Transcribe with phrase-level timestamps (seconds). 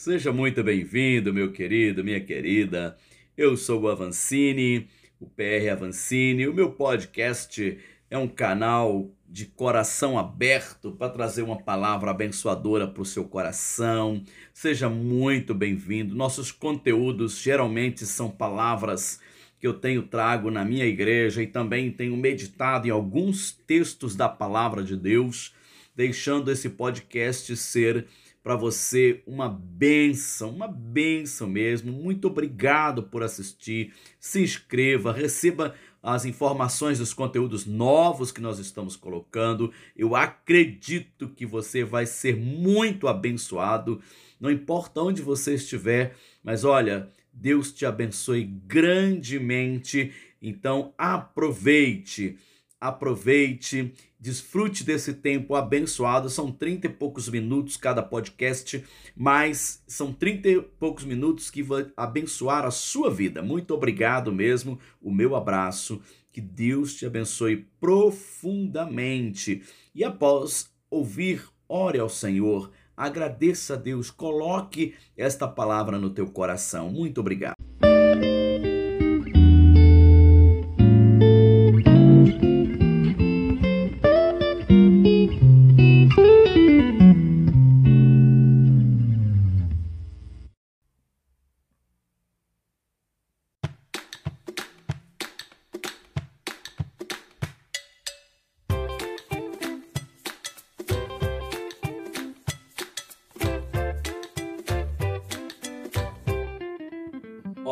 [0.00, 2.96] Seja muito bem-vindo, meu querido, minha querida.
[3.36, 4.88] Eu sou o Avancini,
[5.20, 6.48] o PR Avancini.
[6.48, 7.76] O meu podcast
[8.10, 14.24] é um canal de coração aberto para trazer uma palavra abençoadora para o seu coração.
[14.54, 16.16] Seja muito bem-vindo.
[16.16, 19.20] Nossos conteúdos geralmente são palavras
[19.58, 24.30] que eu tenho trago na minha igreja e também tenho meditado em alguns textos da
[24.30, 25.54] palavra de Deus,
[25.94, 28.06] deixando esse podcast ser
[28.42, 31.92] para você uma benção, uma benção mesmo.
[31.92, 33.92] Muito obrigado por assistir.
[34.18, 39.72] Se inscreva, receba as informações dos conteúdos novos que nós estamos colocando.
[39.96, 44.00] Eu acredito que você vai ser muito abençoado,
[44.40, 50.12] não importa onde você estiver, mas olha, Deus te abençoe grandemente.
[50.40, 52.38] Então aproveite
[52.80, 56.30] aproveite, desfrute desse tempo abençoado.
[56.30, 58.82] São 30 e poucos minutos cada podcast,
[59.14, 63.42] mas são 30 e poucos minutos que vão abençoar a sua vida.
[63.42, 64.78] Muito obrigado mesmo.
[65.00, 66.00] O meu abraço.
[66.32, 69.62] Que Deus te abençoe profundamente.
[69.92, 76.90] E após ouvir, ore ao Senhor, agradeça a Deus, coloque esta palavra no teu coração.
[76.90, 77.59] Muito obrigado.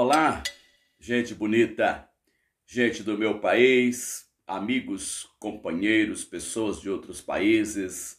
[0.00, 0.44] Olá,
[1.00, 2.08] gente bonita,
[2.64, 8.16] gente do meu país, amigos, companheiros, pessoas de outros países,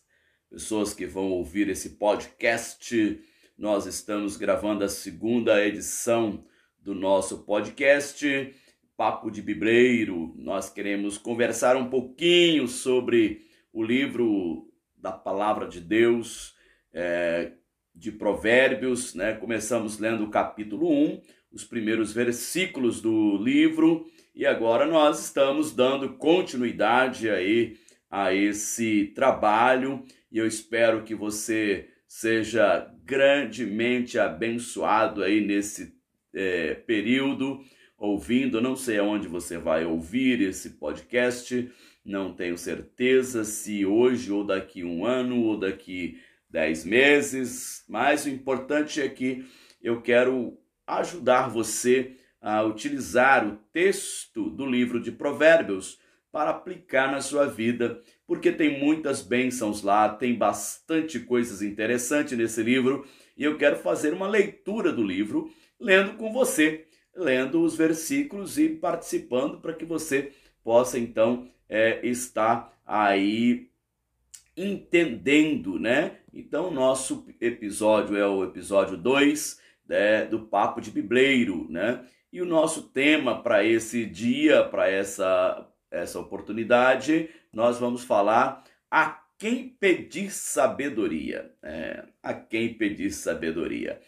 [0.49, 3.21] pessoas que vão ouvir esse podcast.
[3.57, 6.43] Nós estamos gravando a segunda edição
[6.77, 8.53] do nosso podcast
[8.97, 10.33] Papo de Bibleiro.
[10.35, 16.53] Nós queremos conversar um pouquinho sobre o livro da Palavra de Deus,
[16.91, 17.53] é,
[17.95, 19.33] de Provérbios, né?
[19.35, 26.13] Começamos lendo o capítulo 1 os primeiros versículos do livro e agora nós estamos dando
[26.13, 27.77] continuidade aí
[28.09, 35.93] a esse trabalho e eu espero que você seja grandemente abençoado aí nesse
[36.33, 37.59] é, período
[37.97, 38.61] ouvindo.
[38.61, 41.69] Não sei aonde você vai ouvir esse podcast,
[42.05, 48.29] não tenho certeza se hoje ou daqui um ano ou daqui dez meses, mas o
[48.29, 49.45] importante é que
[49.83, 50.57] eu quero
[50.97, 55.99] ajudar você a utilizar o texto do livro de Provérbios
[56.31, 62.61] para aplicar na sua vida, porque tem muitas bênçãos lá, tem bastante coisas interessantes nesse
[62.61, 63.05] livro,
[63.35, 66.85] e eu quero fazer uma leitura do livro, lendo com você,
[67.15, 70.31] lendo os versículos e participando para que você
[70.63, 73.69] possa então é, estar aí
[74.55, 76.17] entendendo, né?
[76.33, 82.05] Então, nosso episódio é o episódio 2 né, do Papo de Bibleiro, né?
[82.31, 89.19] E o nosso tema para esse dia, para essa, essa oportunidade, nós vamos falar a
[89.39, 91.51] quem pedir sabedoria.
[91.63, 93.99] É, a quem pedir sabedoria.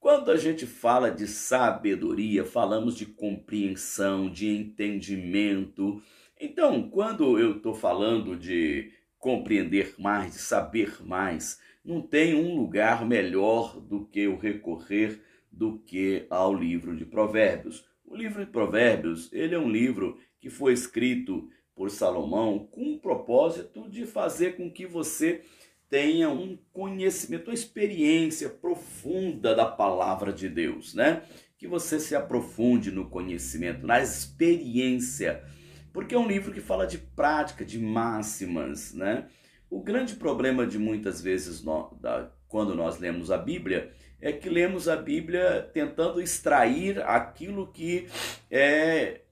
[0.00, 6.02] Quando a gente fala de sabedoria, falamos de compreensão, de entendimento.
[6.40, 13.06] Então, quando eu estou falando de compreender mais, de saber mais, não tem um lugar
[13.06, 17.82] melhor do que o recorrer do que ao livro de Provérbios.
[18.04, 22.98] O livro de Provérbios, ele é um livro que foi escrito por Salomão com o
[22.98, 25.40] propósito de fazer com que você
[25.88, 31.22] tenha um conhecimento, uma experiência profunda da palavra de Deus, né?
[31.56, 35.42] Que você se aprofunde no conhecimento, na experiência,
[35.90, 39.26] porque é um livro que fala de prática, de máximas, né?
[39.70, 44.48] O grande problema de muitas vezes no, da, quando nós lemos a Bíblia é que
[44.48, 48.08] lemos a Bíblia tentando extrair aquilo que
[48.50, 49.22] é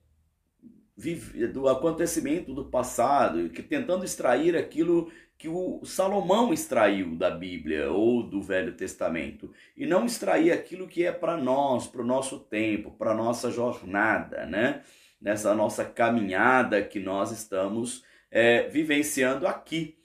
[1.53, 8.23] do acontecimento do passado, que tentando extrair aquilo que o Salomão extraiu da Bíblia ou
[8.23, 12.91] do Velho Testamento e não extrair aquilo que é para nós, para o nosso tempo,
[12.91, 14.81] para nossa jornada, né?
[15.21, 19.96] Nessa nossa caminhada que nós estamos é, vivenciando aqui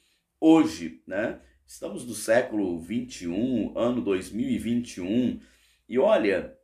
[0.42, 1.40] hoje, né?
[1.64, 5.38] Estamos no século 21, ano 2021,
[5.88, 6.58] e olha,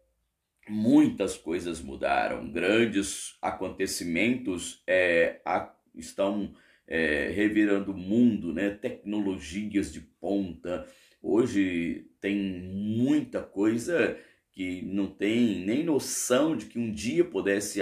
[0.68, 6.52] muitas coisas mudaram, grandes acontecimentos é, a, estão
[6.88, 8.70] é, revirando o mundo, né?
[8.70, 10.84] tecnologias de ponta.
[11.22, 14.18] Hoje tem muita coisa
[14.50, 17.80] que não tem nem noção de que um dia pudesse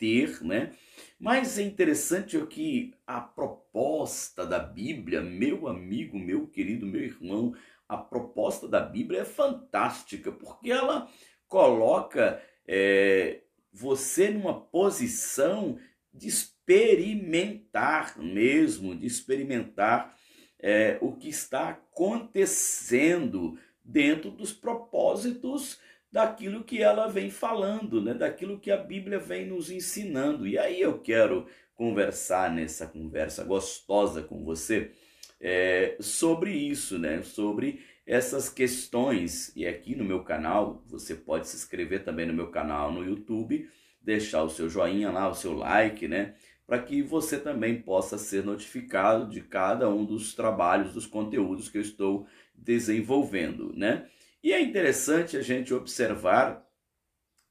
[0.00, 0.72] ter, né?
[1.18, 7.54] Mas é interessante é que a proposta da Bíblia, meu amigo, meu querido, meu irmão,
[7.86, 11.08] a proposta da Bíblia é fantástica, porque ela
[11.46, 15.78] coloca é, você numa posição
[16.12, 20.16] de experimentar mesmo, de experimentar
[20.58, 25.78] é, o que está acontecendo dentro dos propósitos
[26.10, 28.14] daquilo que ela vem falando, né?
[28.14, 30.46] daquilo que a Bíblia vem nos ensinando.
[30.46, 34.90] E aí eu quero conversar nessa conversa gostosa com você
[35.40, 37.22] é, sobre isso, né?
[37.22, 39.52] sobre essas questões.
[39.54, 43.68] E aqui no meu canal, você pode se inscrever também no meu canal no YouTube,
[44.02, 46.34] deixar o seu joinha lá, o seu like, né?
[46.66, 51.78] Para que você também possa ser notificado de cada um dos trabalhos, dos conteúdos que
[51.78, 54.06] eu estou desenvolvendo, né?
[54.42, 56.66] E é interessante a gente observar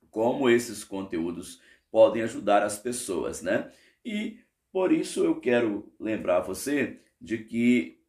[0.10, 3.72] como esses conteúdos podem ajudar as pessoas, né?
[4.04, 4.40] E
[4.72, 8.00] por isso eu quero lembrar você de que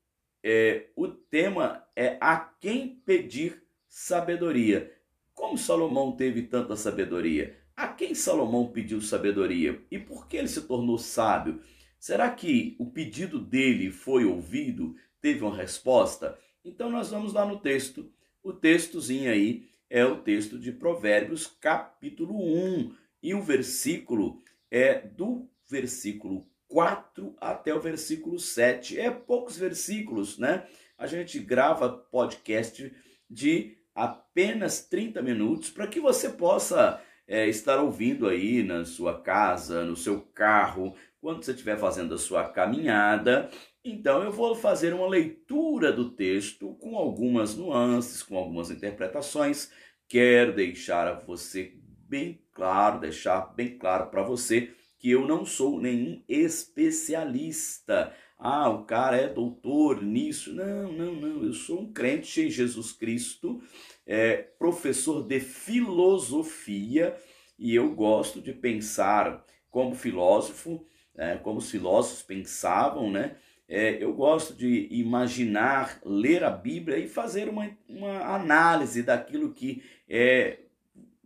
[0.43, 4.91] é, o tema é a quem pedir sabedoria.
[5.35, 7.59] Como Salomão teve tanta sabedoria?
[7.77, 9.83] A quem Salomão pediu sabedoria?
[9.91, 11.61] E por que ele se tornou sábio?
[11.99, 14.97] Será que o pedido dele foi ouvido?
[15.21, 16.39] Teve uma resposta?
[16.65, 18.11] Então nós vamos lá no texto
[18.43, 24.39] o textozinho aí é o texto de Provérbios, capítulo 1, e o versículo
[24.71, 28.99] é do versículo 4 até o versículo 7.
[28.99, 30.67] É poucos versículos, né?
[30.97, 32.93] A gente grava podcast
[33.29, 39.85] de apenas 30 minutos para que você possa é, estar ouvindo aí na sua casa,
[39.85, 43.51] no seu carro, quando você estiver fazendo a sua caminhada
[43.85, 49.71] então eu vou fazer uma leitura do texto com algumas nuances, com algumas interpretações.
[50.09, 51.75] Quero deixar a você
[52.09, 58.13] bem claro, deixar bem claro para você que eu não sou nenhum especialista.
[58.39, 60.53] Ah, o cara é doutor nisso.
[60.55, 61.45] Não, não, não.
[61.45, 63.63] Eu sou um crente em Jesus Cristo,
[64.07, 67.17] é, professor de filosofia
[67.59, 73.37] e eu gosto de pensar como filósofo, é, como os filósofos pensavam, né?
[73.73, 79.81] É, eu gosto de imaginar, ler a Bíblia e fazer uma, uma análise daquilo que
[80.09, 80.59] é,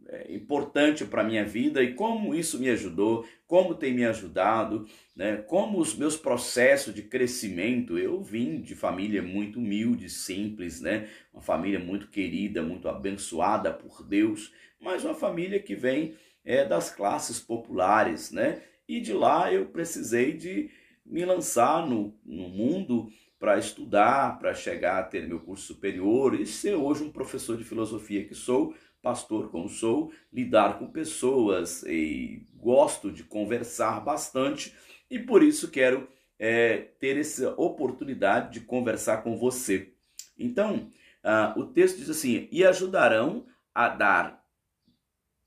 [0.06, 4.86] é importante para a minha vida e como isso me ajudou, como tem me ajudado,
[5.16, 5.38] né?
[5.38, 7.96] como os meus processos de crescimento.
[7.96, 11.08] Eu vim de família muito humilde, simples, né?
[11.32, 16.14] uma família muito querida, muito abençoada por Deus, mas uma família que vem
[16.44, 18.30] é, das classes populares.
[18.30, 18.60] Né?
[18.86, 24.98] E de lá eu precisei de me lançar no, no mundo para estudar, para chegar
[24.98, 29.50] a ter meu curso superior e ser hoje um professor de filosofia que sou, pastor
[29.50, 34.74] como sou, lidar com pessoas e gosto de conversar bastante
[35.10, 36.08] e por isso quero
[36.38, 39.92] é, ter essa oportunidade de conversar com você.
[40.38, 40.90] Então,
[41.22, 44.44] uh, o texto diz assim: e ajudarão a dar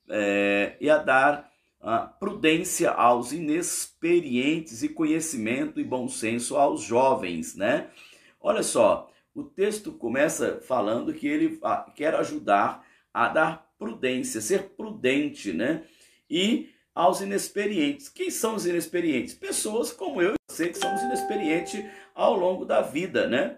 [0.09, 1.51] é, e a dar
[2.19, 7.89] prudência aos inexperientes e conhecimento e bom senso aos jovens, né?
[8.39, 11.60] Olha só, o texto começa falando que ele
[11.96, 15.84] quer ajudar a dar prudência, ser prudente, né?
[16.29, 18.10] E aos inexperientes.
[18.10, 19.36] Quem são os inexperientes?
[19.36, 23.57] Pessoas como eu e você que somos inexperientes ao longo da vida, né?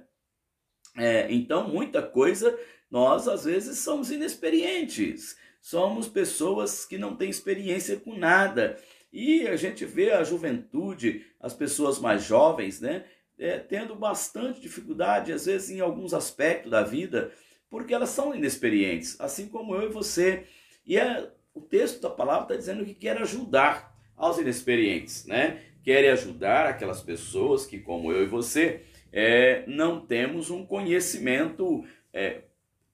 [0.98, 2.58] É, então, muita coisa
[2.92, 8.78] nós às vezes somos inexperientes somos pessoas que não têm experiência com nada.
[9.12, 13.06] E a gente vê a juventude, as pessoas mais jovens, né,
[13.38, 17.32] é, tendo bastante dificuldade, às vezes, em alguns aspectos da vida,
[17.70, 20.46] porque elas são inexperientes, assim como eu e você.
[20.86, 25.64] E é, o texto da palavra está dizendo que quer ajudar aos inexperientes, né?
[25.84, 32.42] Quer ajudar aquelas pessoas que, como eu e você, é, não temos um conhecimento é,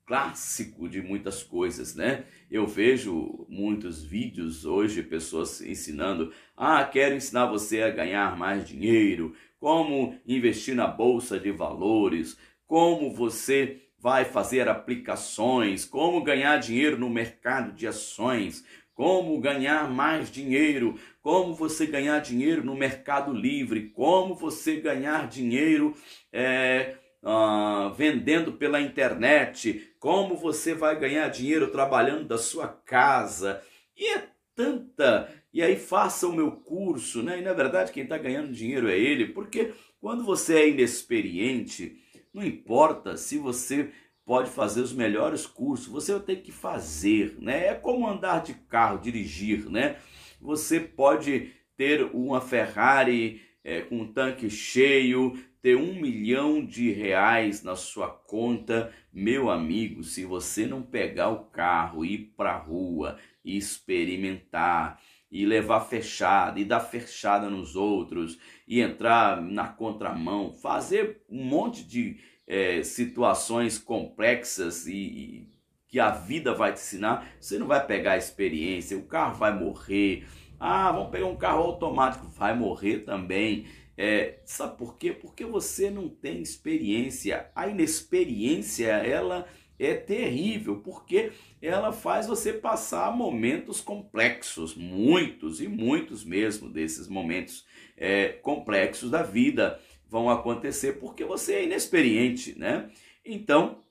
[0.06, 2.26] clássico de muitas coisas, né?
[2.50, 9.34] Eu vejo muitos vídeos hoje, pessoas ensinando, ah, quero ensinar você a ganhar mais dinheiro,
[9.60, 17.10] como investir na bolsa de valores, como você vai fazer aplicações, como ganhar dinheiro no
[17.10, 24.36] mercado de ações, como ganhar mais dinheiro, como você ganhar dinheiro no mercado livre, como
[24.36, 25.96] você ganhar dinheiro
[26.32, 26.96] é,
[27.26, 33.62] uh, vendendo pela internet, como você vai ganhar dinheiro trabalhando da sua casa.
[33.98, 37.40] E é tanta e aí faça o meu curso, né?
[37.40, 41.98] E na verdade quem está ganhando dinheiro é ele, porque quando você é inexperiente,
[42.34, 43.90] não importa se você
[44.26, 47.68] pode fazer os melhores cursos, você vai ter que fazer, né?
[47.68, 49.96] É como andar de carro, dirigir, né?
[50.42, 57.64] Você pode ter uma Ferrari é, com um tanque cheio, ter um milhão de reais
[57.64, 63.58] na sua conta, meu amigo, se você não pegar o carro, ir para rua e
[63.58, 71.44] experimentar, e levar fechada, e dar fechada nos outros, e entrar na contramão, fazer um
[71.44, 75.50] monte de é, situações complexas e, e
[75.88, 79.52] que a vida vai te ensinar, você não vai pegar a experiência, o carro vai
[79.52, 80.28] morrer.
[80.60, 83.66] Ah, vamos pegar um carro automático, vai morrer também.
[83.98, 85.12] É, sabe por quê?
[85.12, 87.50] Porque você não tem experiência.
[87.56, 89.48] A inexperiência, ela
[89.78, 97.66] é terrível, porque ela faz você passar momentos complexos, muitos e muitos mesmo desses momentos
[97.98, 102.90] é, complexos da vida vão acontecer porque você é inexperiente, né?
[103.24, 103.84] Então,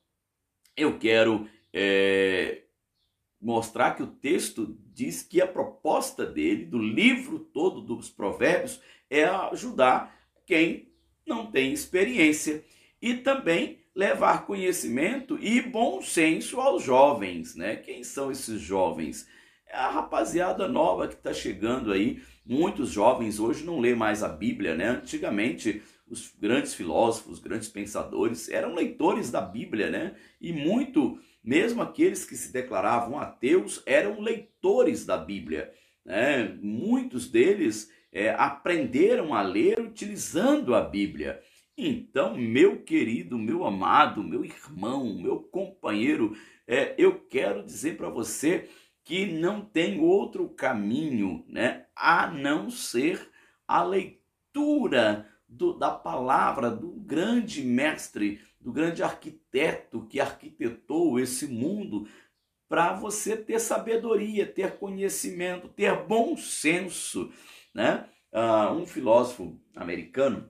[0.76, 2.62] eu quero é,
[3.40, 8.80] mostrar que o texto diz que a proposta dele, do livro todo dos provérbios,
[9.18, 10.14] é ajudar
[10.46, 10.92] quem
[11.26, 12.64] não tem experiência
[13.00, 17.76] e também levar conhecimento e bom senso aos jovens, né?
[17.76, 19.28] Quem são esses jovens?
[19.66, 22.22] É a rapaziada nova que está chegando aí.
[22.44, 24.88] Muitos jovens hoje não lê mais a Bíblia, né?
[24.88, 30.14] Antigamente os grandes filósofos, os grandes pensadores eram leitores da Bíblia, né?
[30.40, 35.72] E muito, mesmo aqueles que se declaravam ateus, eram leitores da Bíblia.
[36.04, 36.58] Né?
[36.60, 41.42] Muitos deles é, aprenderam a ler utilizando a Bíblia.
[41.76, 48.70] Então, meu querido, meu amado, meu irmão, meu companheiro, é, eu quero dizer para você
[49.02, 53.28] que não tem outro caminho, né, a não ser
[53.66, 62.06] a leitura do, da palavra do grande mestre, do grande arquiteto que arquitetou esse mundo,
[62.68, 67.30] para você ter sabedoria, ter conhecimento, ter bom senso.
[67.74, 68.08] Né?
[68.32, 70.48] Uh, um filósofo americano,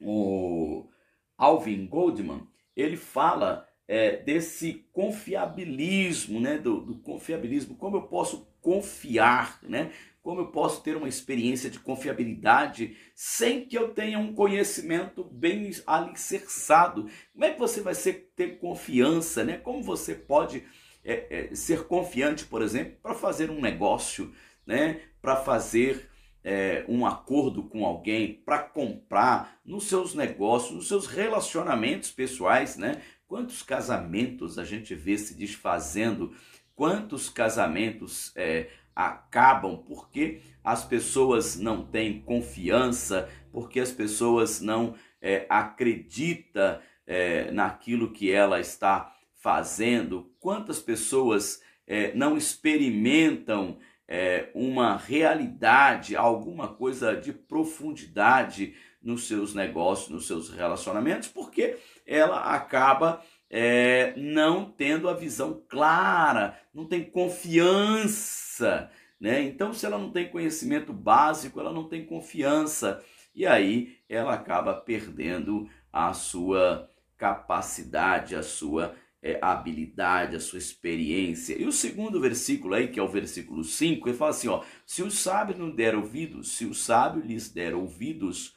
[0.00, 0.88] o
[1.36, 6.58] Alvin Goldman, ele fala é, desse confiabilismo, né?
[6.58, 9.92] Do, do, confiabilismo, como eu posso confiar, né?
[10.22, 15.70] Como eu posso ter uma experiência de confiabilidade sem que eu tenha um conhecimento bem
[15.86, 17.08] alicerçado?
[17.32, 19.56] Como é que você vai ser, ter confiança, né?
[19.56, 20.64] Como você pode
[21.04, 24.34] é, é, ser confiante, por exemplo, para fazer um negócio,
[24.66, 25.00] né?
[25.22, 26.10] Para fazer
[26.48, 33.02] é, um acordo com alguém, para comprar nos seus negócios, nos seus relacionamentos pessoais, né?
[33.26, 36.32] Quantos casamentos a gente vê se desfazendo?
[36.76, 45.46] Quantos casamentos é, acabam porque as pessoas não têm confiança, porque as pessoas não é,
[45.48, 56.16] acreditam é, naquilo que ela está fazendo, quantas pessoas é, não experimentam é, uma realidade,
[56.16, 64.64] alguma coisa de profundidade nos seus negócios, nos seus relacionamentos, porque ela acaba é, não
[64.64, 68.90] tendo a visão clara, não tem confiança.
[69.20, 69.42] Né?
[69.42, 73.02] Então, se ela não tem conhecimento básico, ela não tem confiança.
[73.34, 78.94] E aí ela acaba perdendo a sua capacidade, a sua
[79.26, 81.60] é, habilidade, a sua experiência.
[81.60, 85.02] E o segundo versículo aí, que é o versículo 5, ele fala assim: ó, se
[85.02, 88.54] o sábio não der ouvidos, se o sábio lhes der ouvidos,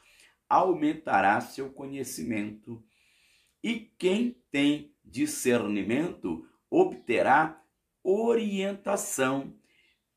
[0.48, 2.84] aumentará seu conhecimento.
[3.62, 7.60] E quem tem discernimento obterá
[8.02, 9.52] orientação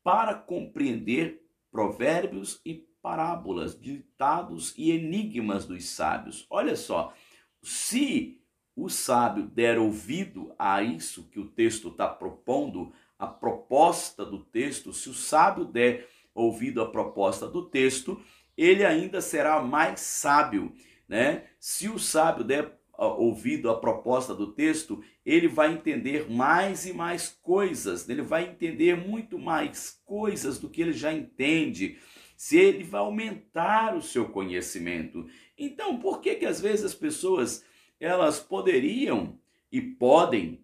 [0.04, 6.46] para compreender provérbios e parábolas, ditados e enigmas dos sábios.
[6.48, 7.12] Olha só,
[7.60, 8.40] se
[8.76, 14.92] o sábio der ouvido a isso que o texto está propondo, a proposta do texto,
[14.92, 18.20] se o sábio der ouvido à proposta do texto,
[18.56, 20.72] ele ainda será mais sábio,
[21.08, 21.44] né?
[21.60, 27.28] Se o sábio der ouvido a proposta do texto, ele vai entender mais e mais
[27.42, 31.98] coisas, ele vai entender muito mais coisas do que ele já entende,
[32.36, 35.26] se ele vai aumentar o seu conhecimento.
[35.56, 37.64] Então, por que que às vezes as pessoas
[38.04, 39.38] elas poderiam
[39.72, 40.60] e podem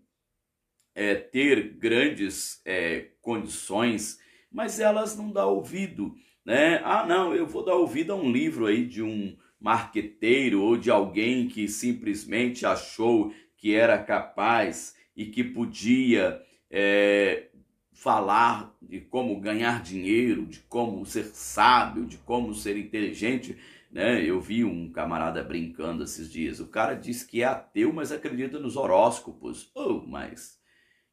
[0.95, 4.21] é, ter grandes é, condições,
[4.53, 6.83] mas elas não dão ouvido, né?
[6.85, 10.91] Ah, não, eu vou dar ouvido a um livro aí de um marqueteiro ou de
[10.91, 17.49] alguém que simplesmente achou que era capaz e que podia é,
[17.93, 23.57] falar de como ganhar dinheiro, de como ser sábio, de como ser inteligente.
[23.91, 24.25] Né?
[24.25, 26.61] Eu vi um camarada brincando esses dias.
[26.61, 29.71] O cara diz que é ateu, mas acredita nos horóscopos.
[29.75, 30.61] Oh, mas.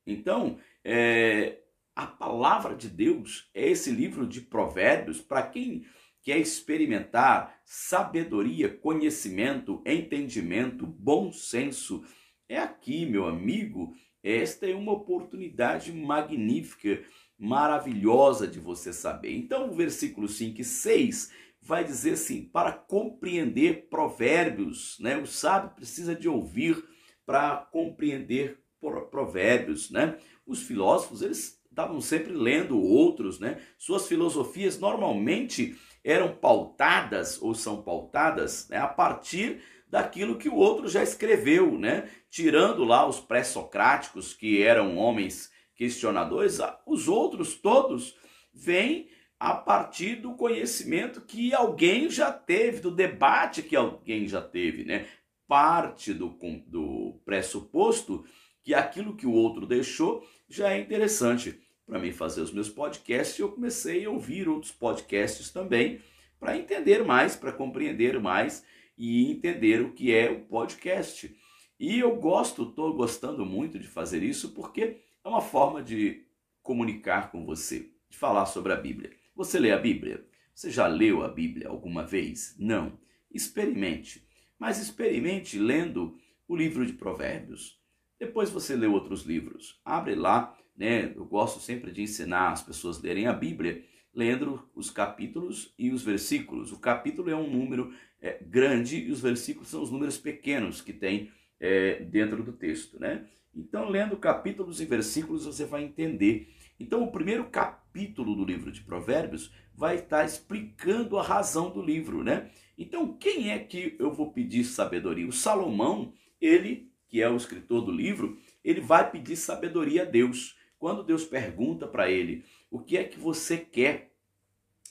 [0.05, 1.59] Então, é,
[1.95, 5.85] a palavra de Deus é esse livro de provérbios para quem
[6.21, 12.03] quer experimentar sabedoria, conhecimento, entendimento, bom senso.
[12.47, 13.93] É aqui, meu amigo,
[14.23, 17.01] esta é uma oportunidade magnífica,
[17.37, 19.35] maravilhosa de você saber.
[19.35, 21.31] Então, o versículo 5 e 6
[21.67, 25.17] vai dizer assim: para compreender provérbios, né?
[25.17, 26.83] O sábio precisa de ouvir
[27.25, 28.63] para compreender
[29.11, 30.17] provérbios, né?
[30.45, 33.61] Os filósofos, eles estavam sempre lendo outros, né?
[33.77, 40.87] Suas filosofias normalmente eram pautadas ou são pautadas né, a partir daquilo que o outro
[40.87, 42.09] já escreveu, né?
[42.29, 48.15] Tirando lá os pré-socráticos, que eram homens questionadores, os outros todos
[48.53, 49.09] vêm
[49.39, 55.07] a partir do conhecimento que alguém já teve, do debate que alguém já teve, né?
[55.47, 58.25] Parte do, do pressuposto
[58.63, 63.39] que aquilo que o outro deixou já é interessante para mim fazer os meus podcasts.
[63.39, 66.01] Eu comecei a ouvir outros podcasts também
[66.39, 68.65] para entender mais, para compreender mais
[68.97, 71.33] e entender o que é o podcast.
[71.79, 76.25] E eu gosto, estou gostando muito de fazer isso porque é uma forma de
[76.61, 79.11] comunicar com você, de falar sobre a Bíblia.
[79.37, 80.25] Você lê a Bíblia?
[80.51, 82.55] Você já leu a Bíblia alguma vez?
[82.57, 82.99] Não.
[83.31, 84.27] Experimente.
[84.57, 86.17] Mas experimente lendo
[86.47, 87.79] o livro de Provérbios.
[88.19, 89.79] Depois você lê outros livros.
[89.85, 91.13] Abre lá, né?
[91.15, 95.91] Eu gosto sempre de ensinar as pessoas a lerem a Bíblia, lendo os capítulos e
[95.91, 96.71] os versículos.
[96.71, 100.93] O capítulo é um número é, grande e os versículos são os números pequenos que
[100.93, 103.27] tem é, dentro do texto, né?
[103.53, 106.51] Então, lendo capítulos e versículos, você vai entender.
[106.79, 112.23] Então, o primeiro capítulo do livro de Provérbios vai estar explicando a razão do livro,
[112.23, 112.51] né?
[112.77, 115.27] Então, quem é que eu vou pedir sabedoria?
[115.27, 120.57] O Salomão, ele, que é o escritor do livro, ele vai pedir sabedoria a Deus.
[120.77, 124.13] Quando Deus pergunta para ele, o que é que você quer?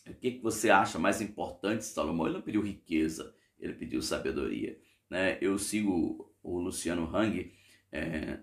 [0.09, 2.27] O que, é que você acha mais importante, Salomão?
[2.27, 4.79] Ele não pediu riqueza, ele pediu sabedoria.
[5.09, 5.39] Né?
[5.41, 7.53] Eu sigo o Luciano Hang,
[7.93, 8.39] é,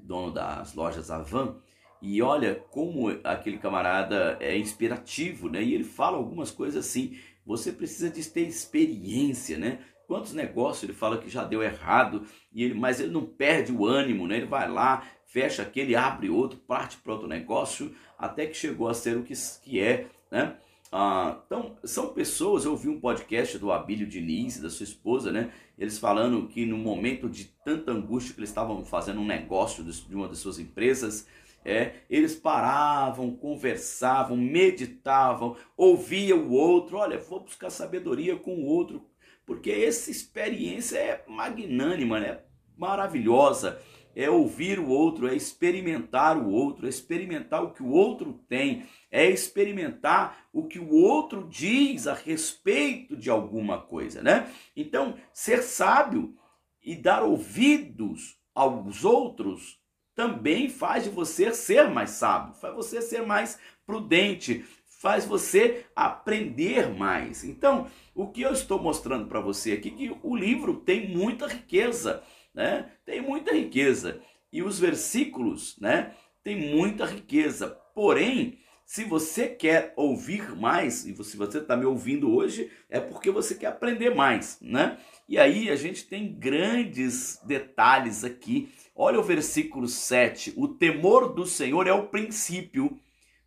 [0.00, 1.60] dono das lojas Avan,
[2.02, 5.62] e olha como aquele camarada é inspirativo, né?
[5.62, 7.16] E ele fala algumas coisas assim.
[7.46, 9.78] Você precisa de ter experiência, né?
[10.08, 13.86] Quantos negócios ele fala que já deu errado, e ele, mas ele não perde o
[13.86, 14.38] ânimo, né?
[14.38, 18.94] Ele vai lá, fecha aquele, abre outro, parte para outro negócio, até que chegou a
[18.94, 20.56] ser o que, que é, né?
[20.90, 25.50] Ah, então, são pessoas, eu ouvi um podcast do Abílio Diniz, da sua esposa, né?
[25.78, 30.14] Eles falando que no momento de tanta angústia que eles estavam fazendo um negócio de
[30.14, 31.26] uma das suas empresas,
[31.64, 39.06] é, eles paravam, conversavam, meditavam, ouviam o outro, olha, vou buscar sabedoria com o outro,
[39.46, 42.40] porque essa experiência é magnânima, né?
[42.76, 43.80] maravilhosa
[44.14, 48.86] é ouvir o outro, é experimentar o outro, é experimentar o que o outro tem,
[49.10, 54.52] é experimentar o que o outro diz a respeito de alguma coisa, né?
[54.76, 56.34] Então, ser sábio
[56.82, 59.81] e dar ouvidos aos outros
[60.14, 64.64] também faz de você ser mais sábio, faz você ser mais prudente,
[65.00, 67.44] faz você aprender mais.
[67.44, 71.46] Então, o que eu estou mostrando para você aqui é que o livro tem muita
[71.46, 72.22] riqueza
[72.54, 72.90] né?
[73.04, 74.20] Tem muita riqueza.
[74.52, 76.14] E os versículos, né?
[76.44, 77.68] Tem muita riqueza.
[77.94, 83.30] Porém, se você quer ouvir mais, e se você está me ouvindo hoje, é porque
[83.30, 84.98] você quer aprender mais, né?
[85.28, 88.70] E aí a gente tem grandes detalhes aqui.
[88.94, 90.52] Olha o versículo 7.
[90.56, 92.98] O temor do Senhor é o princípio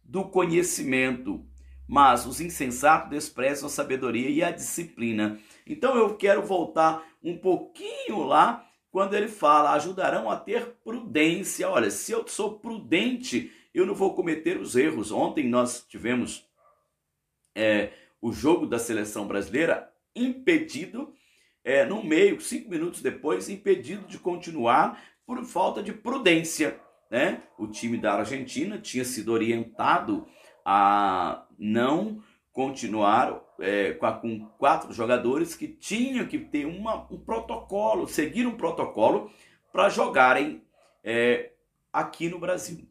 [0.04, 1.46] do conhecimento,
[1.88, 5.40] mas os insensatos desprezam a sabedoria e a disciplina.
[5.66, 11.70] Então eu quero voltar um pouquinho lá quando ele fala, ajudarão a ter prudência.
[11.70, 15.12] Olha, se eu sou prudente, eu não vou cometer os erros.
[15.12, 16.48] Ontem nós tivemos
[17.54, 21.14] é, o jogo da seleção brasileira impedido,
[21.62, 26.80] é, no meio, cinco minutos depois, impedido de continuar por falta de prudência.
[27.10, 27.42] Né?
[27.58, 30.28] O time da Argentina tinha sido orientado
[30.64, 38.48] a não continuar é, com quatro jogadores que tinham que ter uma, um protocolo, seguir
[38.48, 39.30] um protocolo
[39.72, 40.64] para jogarem
[41.04, 41.52] é,
[41.92, 42.88] aqui no Brasil,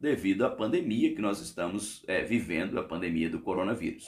[0.00, 4.06] devido à pandemia que nós estamos é, vivendo, a pandemia do coronavírus.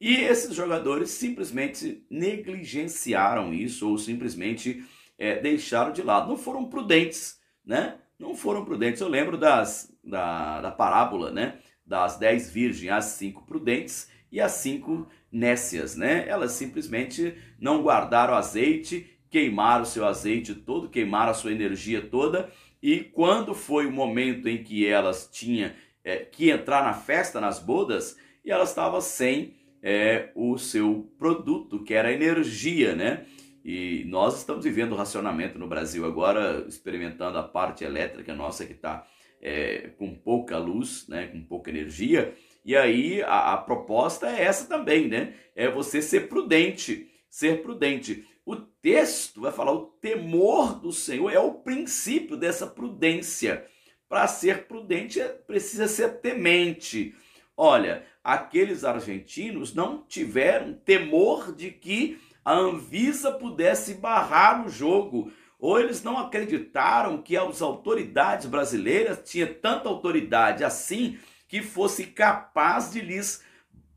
[0.00, 4.84] E esses jogadores simplesmente negligenciaram isso ou simplesmente
[5.18, 7.96] é, deixaram de lado, não foram prudentes, né?
[8.18, 9.00] Não foram prudentes.
[9.00, 11.58] Eu lembro das, da, da parábola, né?
[11.86, 16.28] Das dez virgens, as cinco prudentes e as cinco nécias, né?
[16.28, 22.50] Elas simplesmente não guardaram azeite, queimaram o seu azeite todo, queimaram a sua energia toda,
[22.82, 25.72] e quando foi o momento em que elas tinham
[26.04, 31.82] é, que entrar na festa, nas bodas, e elas estavam sem é, o seu produto,
[31.82, 33.26] que era energia, né?
[33.64, 38.74] E nós estamos vivendo o racionamento no Brasil agora, experimentando a parte elétrica nossa que
[38.74, 39.06] está
[39.40, 42.34] é, com pouca luz, né, com pouca energia.
[42.62, 45.34] E aí a, a, proposta é essa também, né?
[45.56, 48.26] É você ser prudente, ser prudente.
[48.44, 53.66] O texto vai falar o temor do Senhor é o princípio dessa prudência.
[54.08, 57.14] Para ser prudente é, precisa ser temente.
[57.56, 65.32] Olha, aqueles argentinos não tiveram temor de que a Anvisa pudesse barrar o jogo.
[65.58, 72.92] Ou eles não acreditaram que as autoridades brasileiras tinham tanta autoridade assim que fosse capaz
[72.92, 73.42] de lhes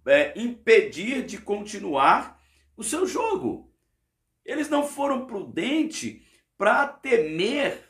[0.06, 2.42] é, impedir de continuar
[2.78, 3.70] o seu jogo.
[4.46, 6.22] Eles não foram prudentes
[6.58, 7.84] para temer,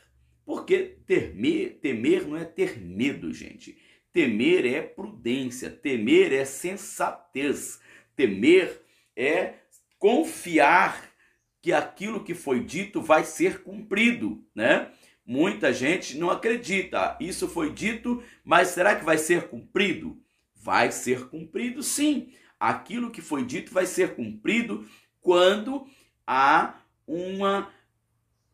[0.44, 3.78] porque temer, temer não é ter medo, gente.
[4.12, 7.80] Temer é prudência, temer é sensatez,
[8.16, 8.82] temer
[9.14, 9.54] é
[9.98, 11.10] confiar
[11.60, 14.90] que aquilo que foi dito vai ser cumprido, né?
[15.26, 17.16] Muita gente não acredita.
[17.20, 20.18] Isso foi dito, mas será que vai ser cumprido?
[20.54, 22.32] Vai ser cumprido sim.
[22.58, 24.88] Aquilo que foi dito vai ser cumprido
[25.20, 25.86] quando
[26.26, 27.70] há uma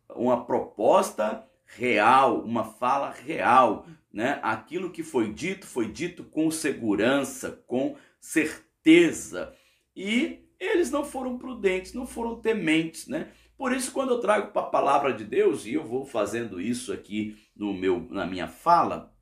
[0.09, 4.39] uma proposta real, uma fala real, né?
[4.43, 9.55] Aquilo que foi dito foi dito com segurança, com certeza.
[9.97, 13.29] E eles não foram prudentes, não foram tementes, né?
[13.57, 16.93] Por isso, quando eu trago para a palavra de Deus, e eu vou fazendo isso
[16.93, 19.15] aqui no meu, na minha fala,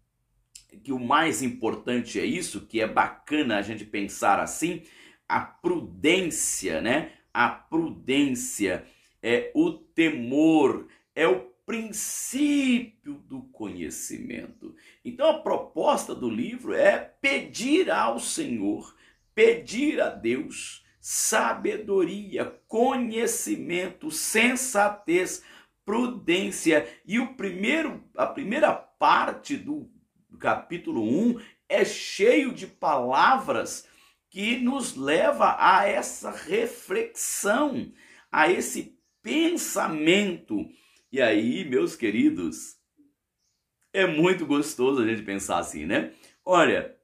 [0.83, 4.83] que o mais importante é isso, que é bacana a gente pensar assim,
[5.29, 7.13] a prudência, né?
[7.33, 8.87] A prudência
[9.23, 14.75] é o temor, é o princípio do conhecimento.
[15.05, 18.95] Então a proposta do livro é pedir ao Senhor,
[19.35, 25.43] pedir a Deus sabedoria, conhecimento, sensatez,
[25.85, 26.89] prudência.
[27.05, 29.91] E o primeiro, a primeira parte do
[30.39, 33.89] capítulo 1 é cheio de palavras
[34.31, 37.93] que nos leva a essa reflexão,
[38.31, 40.71] a esse pensamento.
[41.11, 42.77] E aí, meus queridos,
[43.93, 46.13] é muito gostoso a gente pensar assim, né?
[46.45, 46.97] Olha,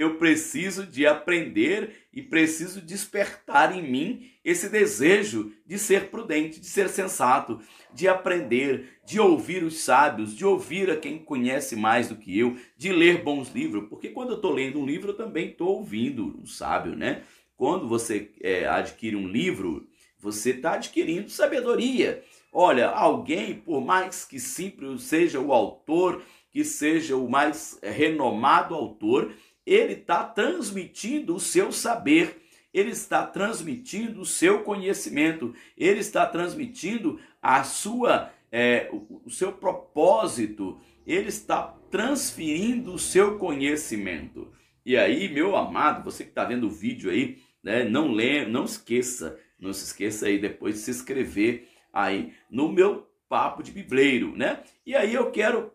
[0.00, 6.64] eu preciso de aprender e preciso despertar em mim esse desejo de ser prudente, de
[6.64, 7.60] ser sensato,
[7.92, 12.56] de aprender, de ouvir os sábios, de ouvir a quem conhece mais do que eu,
[12.78, 16.34] de ler bons livros, porque quando eu estou lendo um livro, eu também estou ouvindo
[16.40, 17.22] um sábio, né?
[17.54, 19.86] Quando você é, adquire um livro,
[20.18, 22.24] você está adquirindo sabedoria.
[22.50, 29.32] Olha, alguém, por mais que simples seja o autor, que seja o mais renomado autor,
[29.70, 32.42] ele está transmitindo o seu saber,
[32.74, 40.80] ele está transmitindo o seu conhecimento, ele está transmitindo a sua, é, o, seu propósito,
[41.06, 44.52] ele está transferindo o seu conhecimento.
[44.84, 48.64] E aí, meu amado, você que está vendo o vídeo aí, né, não lê, não
[48.64, 54.36] esqueça, não se esqueça aí depois de se inscrever aí no meu papo de bibleiro,
[54.36, 54.64] né?
[54.84, 55.72] E aí eu quero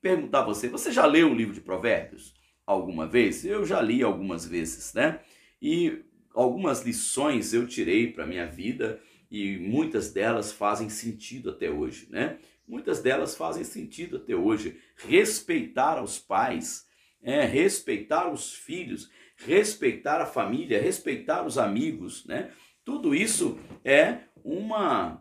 [0.00, 2.32] perguntar a você, você já leu o livro de Provérbios?
[2.66, 3.44] Alguma vez?
[3.44, 5.20] Eu já li algumas vezes, né?
[5.60, 6.02] E
[6.34, 9.00] algumas lições eu tirei para minha vida
[9.30, 12.38] e muitas delas fazem sentido até hoje, né?
[12.66, 14.80] Muitas delas fazem sentido até hoje.
[14.96, 16.86] Respeitar os pais,
[17.22, 22.50] é, respeitar os filhos, respeitar a família, respeitar os amigos, né?
[22.84, 25.20] Tudo isso é uma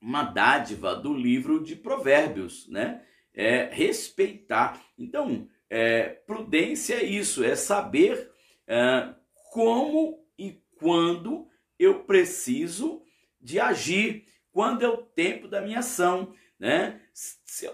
[0.00, 3.02] uma dádiva do livro de Provérbios, né?
[3.32, 4.78] É respeitar.
[4.98, 8.30] Então, é, prudência é isso, é saber
[8.64, 9.08] é,
[9.50, 13.02] como e quando eu preciso
[13.40, 17.00] de agir, quando é o tempo da minha ação, né?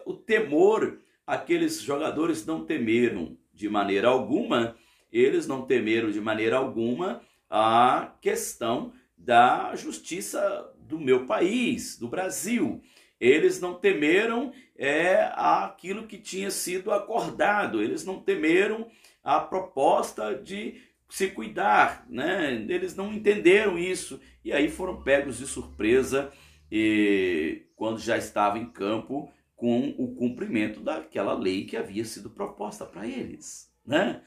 [0.06, 4.78] O temor, aqueles jogadores não temeram de maneira alguma,
[5.12, 12.80] eles não temeram de maneira alguma a questão da justiça do meu país, do Brasil.
[13.20, 18.88] Eles não temeram é, aquilo que tinha sido acordado, eles não temeram
[19.22, 22.54] a proposta de se cuidar, né?
[22.66, 26.32] Eles não entenderam isso e aí foram pegos de surpresa
[26.72, 32.86] e quando já estava em campo com o cumprimento daquela lei que havia sido proposta
[32.86, 34.22] para eles, né?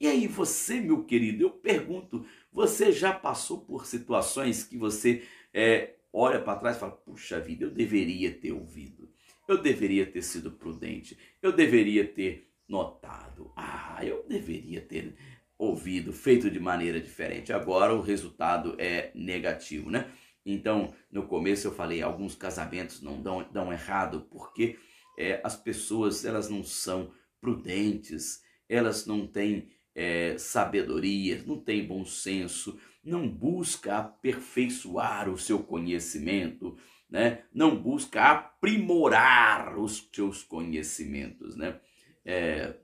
[0.00, 5.96] E aí você, meu querido, eu pergunto, você já passou por situações que você é,
[6.10, 9.10] olha para trás e fala, puxa vida, eu deveria ter ouvido,
[9.50, 15.16] eu deveria ter sido prudente, eu deveria ter notado, ah, eu deveria ter
[15.58, 17.52] ouvido, feito de maneira diferente.
[17.52, 20.10] Agora o resultado é negativo, né?
[20.46, 24.78] Então, no começo eu falei, alguns casamentos não dão, dão errado porque
[25.18, 32.04] é, as pessoas elas não são prudentes, elas não têm é, sabedoria, não têm bom
[32.04, 36.78] senso, não busca aperfeiçoar o seu conhecimento,
[37.10, 37.42] né?
[37.52, 41.56] não busca aprimorar os seus conhecimentos.
[41.56, 41.78] Né?
[42.24, 42.74] É,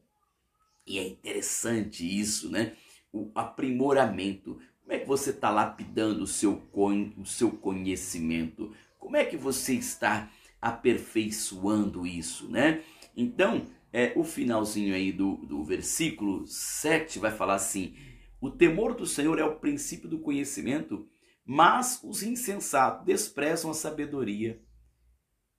[0.86, 2.72] e é interessante isso, né?
[3.12, 4.58] o aprimoramento.
[4.82, 8.74] Como é que você está lapidando o seu, o seu conhecimento?
[8.98, 12.82] Como é que você está aperfeiçoando isso, né?
[13.16, 17.94] Então, é, o finalzinho aí do, do versículo 7 vai falar assim:
[18.40, 21.08] o temor do Senhor é o princípio do conhecimento,
[21.46, 24.60] mas os insensatos desprezam a sabedoria.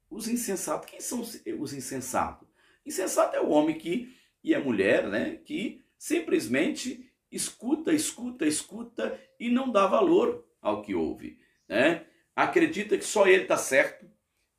[0.09, 2.47] Os insensatos, quem são os insensatos?
[2.85, 9.49] Insensato é o homem que e a mulher, né, que simplesmente escuta, escuta, escuta e
[9.49, 12.05] não dá valor ao que ouve, né?
[12.35, 14.09] Acredita que só ele está certo.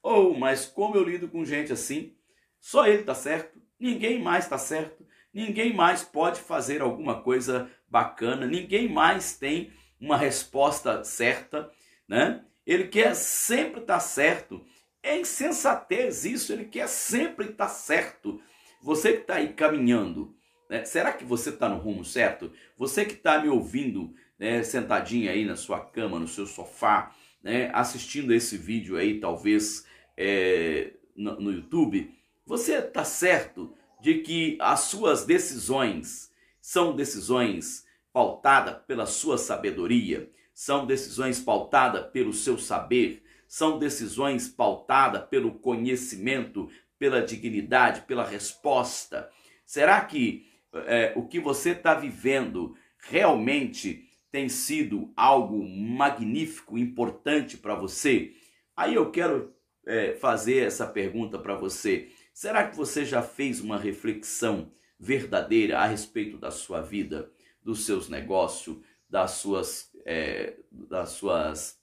[0.03, 2.17] Ou, oh, mas como eu lido com gente assim,
[2.61, 8.47] só ele está certo, ninguém mais está certo, ninguém mais pode fazer alguma coisa bacana,
[8.47, 11.71] ninguém mais tem uma resposta certa,
[12.07, 12.45] né?
[12.67, 14.65] Ele quer sempre estar tá certo.
[15.03, 18.41] É insensatez isso, ele quer sempre estar tá certo.
[18.83, 20.35] Você que está aí caminhando,
[20.69, 20.85] né?
[20.85, 22.53] Será que você está no rumo certo?
[22.77, 27.71] Você que está me ouvindo, né, sentadinho aí na sua cama, no seu sofá, né,
[27.73, 34.81] assistindo esse vídeo aí, talvez é, no, no YouTube, você está certo de que as
[34.81, 36.31] suas decisões
[36.61, 37.85] são decisões
[38.19, 46.69] pautadas pela sua sabedoria, são decisões pautadas pelo seu saber, são decisões pautadas pelo conhecimento,
[46.99, 49.31] pela dignidade, pela resposta.
[49.65, 50.49] Será que
[50.89, 58.33] é, o que você está vivendo realmente tem sido algo magnífico, importante para você?
[58.77, 59.55] Aí eu quero
[59.87, 62.09] é, fazer essa pergunta para você.
[62.35, 67.31] Será que você já fez uma reflexão verdadeira a respeito da sua vida,
[67.69, 68.79] dos seus negócios,
[69.11, 71.79] das suas, é, das suas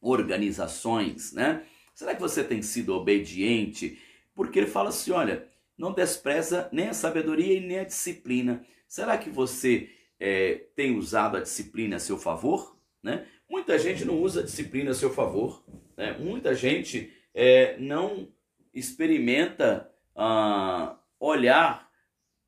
[0.00, 1.64] organizações, né?
[1.94, 4.02] Será que você tem sido obediente?
[4.34, 5.46] Porque ele fala assim: olha,
[5.78, 8.66] não despreza nem a sabedoria e nem a disciplina.
[8.88, 9.88] Será que você
[10.18, 12.76] é, tem usado a disciplina a seu favor?
[13.00, 13.28] Né?
[13.48, 15.64] Muita gente não usa a disciplina a seu favor.
[15.96, 16.18] Né?
[16.18, 18.28] Muita gente é, não
[18.74, 21.85] experimenta ah, olhar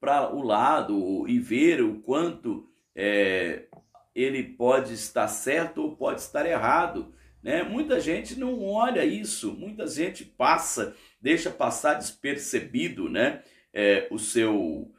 [0.00, 3.64] para o lado e ver o quanto é,
[4.14, 7.14] ele pode estar certo ou pode estar errado.
[7.42, 7.62] Né?
[7.62, 14.90] Muita gente não olha isso, muita gente passa deixa passar despercebido, né, é, o seu,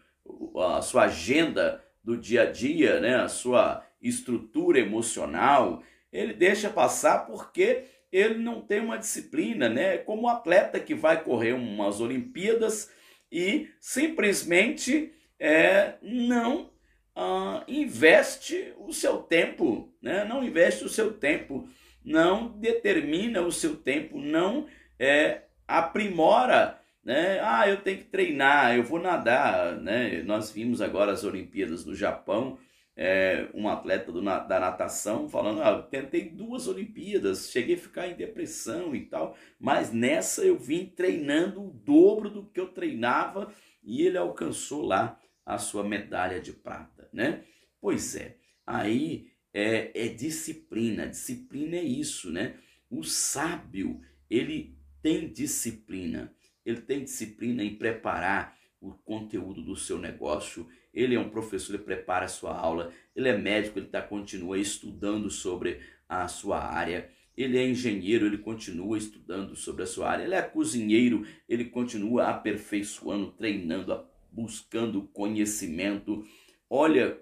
[0.57, 7.25] a sua agenda do dia a dia, né, a sua estrutura emocional, ele deixa passar
[7.25, 9.99] porque ele não tem uma disciplina, né?
[9.99, 12.91] Como um atleta que vai correr umas Olimpíadas
[13.31, 16.69] e simplesmente é, não
[17.15, 20.23] ah, investe o seu tempo, né?
[20.25, 21.67] Não investe o seu tempo,
[22.03, 27.39] não determina o seu tempo, não é, aprimora, né?
[27.41, 30.21] Ah, eu tenho que treinar, eu vou nadar, né?
[30.23, 32.57] Nós vimos agora as Olimpíadas do Japão,
[33.01, 38.13] é, um atleta do, da natação falando, ah, tentei duas Olimpíadas, cheguei a ficar em
[38.13, 44.05] depressão e tal, mas nessa eu vim treinando o dobro do que eu treinava e
[44.05, 47.45] ele alcançou lá a sua medalha de prata, né?
[47.79, 48.35] Pois é,
[48.67, 52.57] aí é, é disciplina, disciplina é isso, né?
[52.91, 56.33] O sábio, ele tem disciplina.
[56.65, 60.67] Ele tem disciplina em preparar o conteúdo do seu negócio.
[60.93, 62.91] Ele é um professor, ele prepara a sua aula.
[63.15, 67.09] Ele é médico, ele tá, continua estudando sobre a sua área.
[67.35, 70.23] Ele é engenheiro, ele continua estudando sobre a sua área.
[70.23, 76.25] Ele é cozinheiro, ele continua aperfeiçoando, treinando, buscando conhecimento.
[76.69, 77.19] Olha,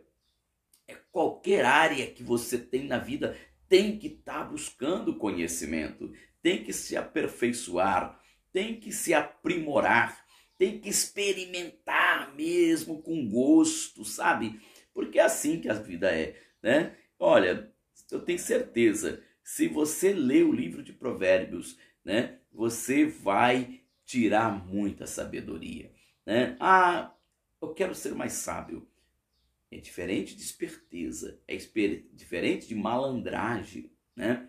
[0.88, 3.38] é qualquer área que você tem na vida
[3.70, 6.12] tem que estar tá buscando conhecimento
[6.48, 8.20] tem que se aperfeiçoar,
[8.54, 10.26] tem que se aprimorar,
[10.58, 14.60] tem que experimentar mesmo com gosto, sabe?
[14.94, 16.96] Porque é assim que a vida é, né?
[17.20, 17.72] Olha,
[18.12, 25.06] eu tenho certeza, se você ler o livro de Provérbios, né, você vai tirar muita
[25.06, 25.92] sabedoria.
[26.26, 26.56] Né?
[26.60, 27.14] Ah,
[27.62, 28.88] eu quero ser mais sábio.
[29.70, 34.48] É diferente de esperteza, é diferente de malandragem, né?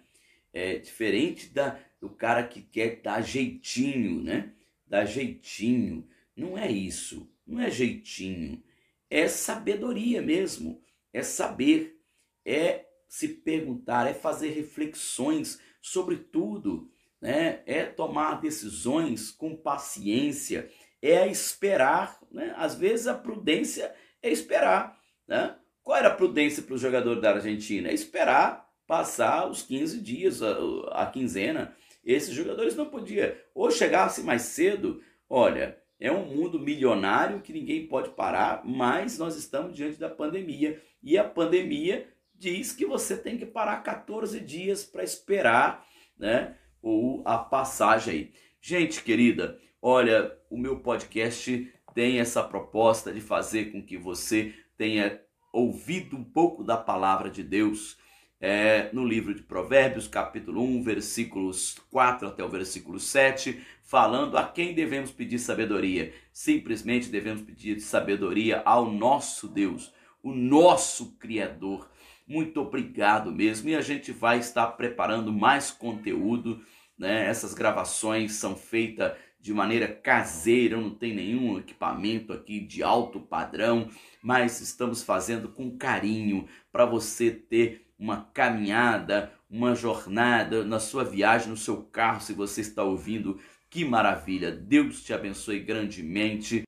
[0.53, 4.55] É diferente da, do cara que quer dar jeitinho, né?
[4.89, 6.09] Dar jeitinho.
[6.37, 8.63] Não é isso, não é jeitinho.
[9.11, 12.01] É sabedoria mesmo, é saber,
[12.45, 17.63] é se perguntar, é fazer reflexões sobre tudo, né?
[17.67, 20.71] É tomar decisões com paciência,
[21.01, 22.55] é esperar, né?
[22.57, 25.57] Às vezes a prudência é esperar, né?
[25.83, 27.89] Qual era a prudência para o jogador da Argentina?
[27.89, 30.57] É esperar passar os 15 dias, a,
[30.93, 31.75] a quinzena.
[32.05, 37.87] Esses jogadores não podiam, ou chegasse mais cedo, olha, é um mundo milionário que ninguém
[37.87, 40.81] pode parar, mas nós estamos diante da pandemia.
[41.03, 45.85] E a pandemia diz que você tem que parar 14 dias para esperar
[46.17, 48.33] né, ou a passagem aí.
[48.61, 55.21] Gente querida, olha, o meu podcast tem essa proposta de fazer com que você tenha
[55.53, 57.99] ouvido um pouco da palavra de Deus.
[58.41, 64.47] É, no livro de Provérbios, capítulo 1, versículos 4 até o versículo 7, falando a
[64.47, 66.13] quem devemos pedir sabedoria.
[66.33, 71.91] Simplesmente devemos pedir sabedoria ao nosso Deus, o nosso Criador.
[72.29, 73.71] Muito obrigado mesmo.
[73.71, 76.65] E a gente vai estar preparando mais conteúdo.
[76.97, 77.27] Né?
[77.27, 83.89] Essas gravações são feitas de maneira caseira, não tem nenhum equipamento aqui de alto padrão,
[84.23, 91.49] mas estamos fazendo com carinho para você ter uma caminhada, uma jornada na sua viagem,
[91.49, 93.41] no seu carro, se você está ouvindo.
[93.69, 94.53] Que maravilha!
[94.53, 96.68] Deus te abençoe grandemente.